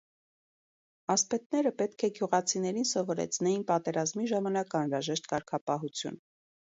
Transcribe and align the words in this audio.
Ասպետները 1.15 1.73
պետք 1.81 2.05
է 2.07 2.09
գյուղացիներին 2.15 2.89
սովորեցնեին 2.93 3.67
պատերազմի 3.73 4.27
ժամանակ 4.33 4.77
անհրաժեշտ 4.81 5.31
կարգապահություն։ 5.35 6.19